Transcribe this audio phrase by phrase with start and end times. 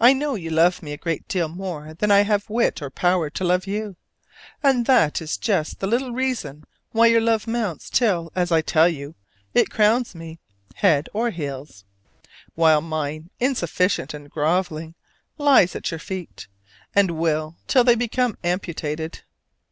[0.00, 2.90] I know you love me a great great deal more than I have wit or
[2.90, 3.94] power to love you:
[4.64, 8.88] and that is just the little reason why your love mounts till, as I tell
[8.88, 9.14] you,
[9.52, 10.40] it crowns me
[10.74, 11.84] (head or heels):
[12.56, 14.96] while mine, insufficient and groveling,
[15.38, 16.48] lies at your feet,
[16.92, 19.22] and will till they become amputated.